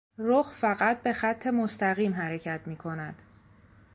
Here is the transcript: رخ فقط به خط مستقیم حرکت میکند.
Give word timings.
رخ 0.17 0.51
فقط 0.53 1.01
به 1.03 1.13
خط 1.13 1.47
مستقیم 1.47 2.13
حرکت 2.13 2.61
میکند. 2.65 3.21